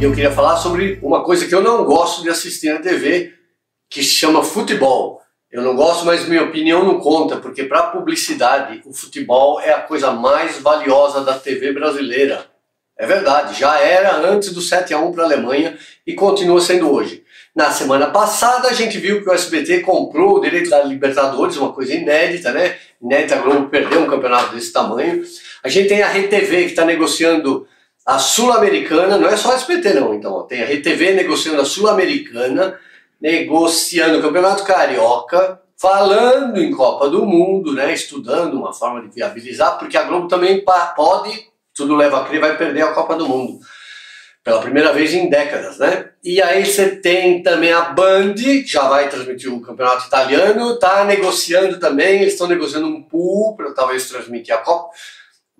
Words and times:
E 0.00 0.04
eu 0.04 0.14
queria 0.14 0.30
falar 0.30 0.56
sobre 0.56 0.98
uma 1.02 1.22
coisa 1.22 1.46
que 1.46 1.54
eu 1.54 1.62
não 1.62 1.84
gosto 1.84 2.22
de 2.22 2.30
assistir 2.30 2.72
na 2.72 2.78
TV, 2.78 3.34
que 3.86 4.02
se 4.02 4.14
chama 4.14 4.42
futebol. 4.42 5.20
Eu 5.52 5.60
não 5.60 5.76
gosto, 5.76 6.06
mas 6.06 6.26
minha 6.26 6.42
opinião 6.42 6.82
não 6.82 6.98
conta, 6.98 7.36
porque 7.36 7.64
para 7.64 7.82
publicidade 7.88 8.80
o 8.86 8.94
futebol 8.94 9.60
é 9.60 9.74
a 9.74 9.82
coisa 9.82 10.10
mais 10.10 10.58
valiosa 10.58 11.22
da 11.22 11.38
TV 11.38 11.74
brasileira. 11.74 12.46
É 12.96 13.06
verdade, 13.06 13.60
já 13.60 13.78
era 13.78 14.16
antes 14.26 14.54
do 14.54 14.62
7 14.62 14.94
a 14.94 14.98
1 14.98 15.12
para 15.12 15.24
a 15.24 15.26
Alemanha 15.26 15.76
e 16.06 16.14
continua 16.14 16.62
sendo 16.62 16.90
hoje. 16.90 17.22
Na 17.54 17.70
semana 17.70 18.06
passada 18.06 18.68
a 18.68 18.72
gente 18.72 18.96
viu 18.96 19.22
que 19.22 19.28
o 19.28 19.34
SBT 19.34 19.80
comprou 19.80 20.38
o 20.38 20.40
direito 20.40 20.70
da 20.70 20.82
Libertadores, 20.82 21.58
uma 21.58 21.74
coisa 21.74 21.92
inédita, 21.92 22.52
né? 22.52 22.78
Inédita, 23.02 23.34
a 23.34 23.42
Globo 23.42 23.68
perdeu 23.68 24.00
um 24.00 24.06
campeonato 24.06 24.54
desse 24.54 24.72
tamanho. 24.72 25.22
A 25.62 25.68
gente 25.68 25.90
tem 25.90 26.02
a 26.02 26.08
RTV 26.08 26.64
que 26.64 26.70
está 26.70 26.86
negociando 26.86 27.68
a 28.06 28.18
Sul-Americana, 28.18 29.18
não 29.18 29.28
é 29.28 29.36
só 29.36 29.52
a 29.52 29.54
SBT 29.54 29.94
não, 29.94 30.14
então 30.14 30.42
tem 30.46 30.62
a 30.62 30.66
RTV 30.66 31.12
negociando 31.12 31.60
a 31.60 31.64
Sul-Americana, 31.64 32.78
negociando 33.20 34.18
o 34.18 34.22
Campeonato 34.22 34.64
Carioca, 34.64 35.60
falando 35.76 36.60
em 36.60 36.70
Copa 36.70 37.08
do 37.08 37.24
Mundo, 37.24 37.72
né? 37.72 37.92
Estudando 37.92 38.54
uma 38.54 38.72
forma 38.72 39.02
de 39.02 39.14
viabilizar, 39.14 39.78
porque 39.78 39.96
a 39.96 40.04
Globo 40.04 40.28
também 40.28 40.62
pode, 40.62 41.48
tudo 41.74 41.96
leva 41.96 42.20
a 42.20 42.24
crer, 42.24 42.40
vai 42.40 42.56
perder 42.56 42.82
a 42.82 42.92
Copa 42.92 43.16
do 43.16 43.28
Mundo 43.28 43.60
pela 44.42 44.60
primeira 44.60 44.92
vez 44.92 45.12
em 45.12 45.28
décadas, 45.28 45.78
né? 45.78 46.10
E 46.24 46.40
aí 46.40 46.64
você 46.64 46.96
tem 46.96 47.42
também 47.42 47.72
a 47.72 47.82
Band, 47.82 48.34
que 48.34 48.66
já 48.66 48.88
vai 48.88 49.08
transmitir 49.08 49.52
o 49.52 49.60
campeonato 49.60 50.06
italiano, 50.06 50.78
tá 50.78 51.04
negociando 51.04 51.78
também, 51.78 52.22
eles 52.22 52.32
estão 52.32 52.46
negociando 52.46 52.86
um 52.86 53.02
pool 53.02 53.54
para 53.54 53.72
talvez 53.72 54.08
transmitir 54.08 54.54
a 54.54 54.58
Copa. 54.58 54.90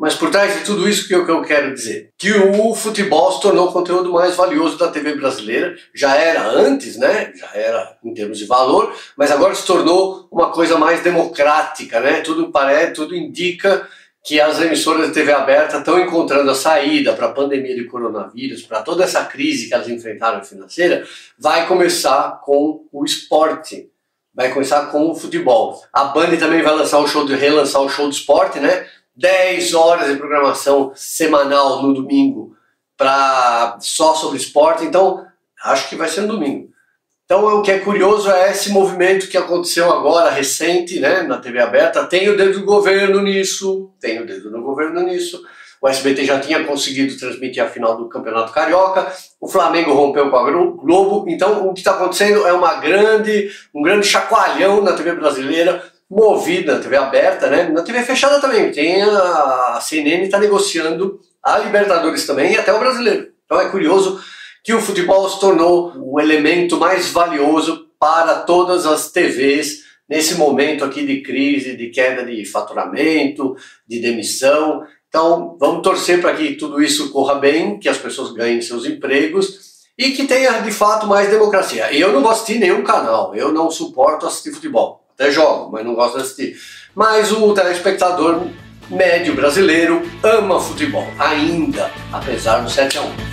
Mas 0.00 0.14
por 0.14 0.30
trás 0.30 0.58
de 0.58 0.64
tudo 0.64 0.88
isso, 0.88 1.04
o 1.04 1.24
que 1.24 1.30
eu 1.30 1.42
quero 1.42 1.74
dizer? 1.74 2.08
Que 2.16 2.32
o 2.32 2.74
futebol 2.74 3.30
se 3.32 3.42
tornou 3.42 3.68
o 3.68 3.72
conteúdo 3.72 4.10
mais 4.10 4.34
valioso 4.34 4.78
da 4.78 4.88
TV 4.88 5.14
brasileira. 5.14 5.76
Já 5.94 6.16
era 6.16 6.48
antes, 6.48 6.96
né? 6.96 7.30
Já 7.36 7.50
era 7.52 7.98
em 8.02 8.14
termos 8.14 8.38
de 8.38 8.46
valor, 8.46 8.96
mas 9.14 9.30
agora 9.30 9.54
se 9.54 9.66
tornou 9.66 10.26
uma 10.32 10.50
coisa 10.52 10.78
mais 10.78 11.02
democrática, 11.02 12.00
né? 12.00 12.22
Tudo 12.22 12.50
parece, 12.50 12.94
tudo 12.94 13.14
indica 13.14 13.86
que 14.24 14.40
as 14.40 14.58
emissoras 14.62 15.08
de 15.08 15.12
TV 15.12 15.32
aberta 15.32 15.76
estão 15.76 16.00
encontrando 16.00 16.50
a 16.50 16.54
saída 16.54 17.12
para 17.12 17.26
a 17.26 17.32
pandemia 17.32 17.74
de 17.74 17.84
coronavírus, 17.84 18.62
para 18.62 18.80
toda 18.80 19.04
essa 19.04 19.26
crise 19.26 19.68
que 19.68 19.74
elas 19.74 19.88
enfrentaram 19.88 20.42
financeira, 20.42 21.06
vai 21.38 21.66
começar 21.66 22.40
com 22.42 22.86
o 22.90 23.04
esporte, 23.04 23.90
vai 24.34 24.50
começar 24.50 24.86
com 24.86 25.10
o 25.10 25.14
futebol. 25.14 25.82
A 25.92 26.04
Band 26.04 26.36
também 26.38 26.62
vai 26.62 26.74
lançar 26.74 27.00
o 27.00 27.06
show 27.06 27.26
de 27.26 27.34
relançar 27.34 27.82
o 27.82 27.88
show 27.90 28.06
do 28.06 28.12
esporte, 28.12 28.60
né? 28.60 28.86
10 29.20 29.74
horas 29.74 30.10
de 30.10 30.16
programação 30.16 30.92
semanal 30.94 31.82
no 31.82 31.92
domingo 31.92 32.56
para 32.96 33.76
só 33.78 34.14
sobre 34.14 34.38
esporte, 34.38 34.84
então 34.84 35.26
acho 35.62 35.90
que 35.90 35.96
vai 35.96 36.08
ser 36.08 36.22
no 36.22 36.28
domingo. 36.28 36.70
Então, 37.26 37.58
o 37.58 37.62
que 37.62 37.70
é 37.70 37.78
curioso 37.78 38.30
é 38.30 38.50
esse 38.50 38.70
movimento 38.70 39.28
que 39.28 39.36
aconteceu 39.36 39.92
agora, 39.92 40.30
recente, 40.30 40.98
né, 40.98 41.22
na 41.22 41.36
TV 41.36 41.60
aberta. 41.60 42.04
Tem 42.06 42.28
o 42.28 42.36
dedo 42.36 42.60
do 42.60 42.64
governo 42.64 43.20
nisso, 43.20 43.92
tem 44.00 44.20
o 44.20 44.26
dedo 44.26 44.50
do 44.50 44.62
governo 44.62 45.02
nisso. 45.02 45.40
O 45.82 45.88
SBT 45.88 46.24
já 46.24 46.40
tinha 46.40 46.64
conseguido 46.64 47.16
transmitir 47.16 47.62
a 47.62 47.68
final 47.68 47.96
do 47.96 48.08
Campeonato 48.08 48.52
Carioca. 48.52 49.12
O 49.40 49.46
Flamengo 49.46 49.92
rompeu 49.92 50.28
com 50.30 50.36
a 50.36 50.50
Globo. 50.50 51.24
Então, 51.28 51.68
o 51.68 51.72
que 51.72 51.80
está 51.80 51.92
acontecendo 51.92 52.46
é 52.46 52.52
uma 52.52 52.74
grande, 52.80 53.50
um 53.72 53.80
grande 53.80 54.06
chacoalhão 54.06 54.82
na 54.82 54.92
TV 54.94 55.12
brasileira, 55.12 55.82
movida 56.10 56.80
TV 56.80 56.96
aberta, 56.96 57.48
né? 57.48 57.68
Na 57.68 57.82
TV 57.82 58.02
fechada 58.02 58.40
também. 58.40 58.72
Tem 58.72 59.02
a, 59.02 59.76
a 59.76 59.80
CNN 59.80 60.24
está 60.24 60.38
negociando 60.38 61.20
a 61.42 61.58
Libertadores 61.58 62.26
também 62.26 62.52
e 62.52 62.58
até 62.58 62.72
o 62.72 62.80
brasileiro. 62.80 63.28
Então, 63.44 63.60
é 63.60 63.68
curioso 63.68 64.20
que 64.64 64.74
o 64.74 64.80
futebol 64.80 65.28
se 65.28 65.38
tornou 65.38 65.92
o 65.96 66.20
elemento 66.20 66.76
mais 66.76 67.10
valioso 67.10 67.86
para 67.98 68.40
todas 68.40 68.86
as 68.86 69.10
TVs 69.10 69.84
nesse 70.08 70.34
momento 70.34 70.84
aqui 70.84 71.06
de 71.06 71.22
crise, 71.22 71.76
de 71.76 71.90
queda 71.90 72.24
de 72.24 72.44
faturamento, 72.44 73.54
de 73.86 74.00
demissão. 74.00 74.82
Então, 75.08 75.56
vamos 75.58 75.82
torcer 75.82 76.20
para 76.20 76.34
que 76.34 76.54
tudo 76.54 76.82
isso 76.82 77.10
corra 77.10 77.36
bem, 77.36 77.78
que 77.78 77.88
as 77.88 77.98
pessoas 77.98 78.32
ganhem 78.32 78.60
seus 78.60 78.84
empregos 78.84 79.70
e 79.96 80.10
que 80.10 80.26
tenha 80.26 80.60
de 80.60 80.72
fato 80.72 81.06
mais 81.06 81.30
democracia. 81.30 81.92
Eu 81.92 82.12
não 82.12 82.22
gosto 82.22 82.46
de 82.46 82.58
nenhum 82.58 82.82
canal, 82.82 83.34
eu 83.34 83.52
não 83.52 83.70
suporto 83.70 84.26
assistir 84.26 84.52
futebol. 84.52 85.00
Até 85.20 85.30
jogo, 85.30 85.70
mas 85.70 85.84
não 85.84 85.94
gosto 85.94 86.16
de 86.16 86.22
assistir. 86.22 86.56
Mas 86.94 87.30
o 87.30 87.52
telespectador 87.52 88.46
médio 88.88 89.34
brasileiro 89.34 90.00
ama 90.22 90.58
futebol, 90.58 91.06
ainda, 91.18 91.90
apesar 92.10 92.60
do 92.60 92.70
7 92.70 92.96
a 92.96 93.02
1. 93.02 93.29